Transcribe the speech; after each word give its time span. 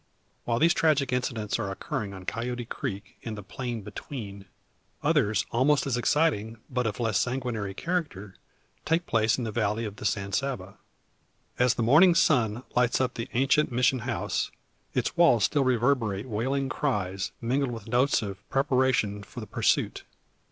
While 0.45 0.57
these 0.57 0.73
tragic 0.73 1.13
incidents 1.13 1.59
are 1.59 1.69
occurring 1.69 2.11
on 2.15 2.25
Coyote 2.25 2.65
Creek 2.65 3.19
and 3.23 3.37
the 3.37 3.43
plain 3.43 3.83
between, 3.83 4.47
others 5.03 5.45
almost 5.51 5.85
as 5.85 5.95
exciting 5.95 6.57
but 6.71 6.87
of 6.87 6.99
less 6.99 7.19
sanguinary 7.19 7.75
character, 7.75 8.33
take 8.83 9.05
place 9.05 9.37
in 9.37 9.43
the 9.43 9.51
valley 9.51 9.85
of 9.85 9.97
the 9.97 10.05
San 10.05 10.31
Saba. 10.33 10.79
As 11.59 11.75
the 11.75 11.83
morning 11.83 12.15
sun 12.15 12.63
lights 12.75 12.99
up 12.99 13.13
the 13.13 13.29
ancient 13.35 13.71
Mission 13.71 13.99
house, 13.99 14.49
its 14.95 15.15
walls 15.15 15.43
still 15.43 15.63
reverberate 15.63 16.27
wailing 16.27 16.67
cries, 16.67 17.31
mingled 17.39 17.69
with 17.69 17.87
notes 17.87 18.23
of 18.23 18.49
preparation 18.49 19.21
for 19.21 19.39
the 19.39 19.45
pursuit. 19.45 20.01